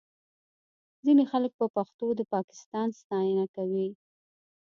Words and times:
ځینې 1.05 1.23
خلک 1.31 1.51
په 1.59 1.65
پښتو 1.75 2.07
د 2.15 2.21
پاکستان 2.33 2.87
ستاینه 2.99 3.45
کوي 3.55 3.87